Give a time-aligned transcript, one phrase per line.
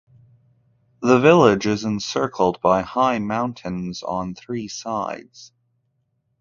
[1.03, 5.51] The village is encircled by high mountains on three sides.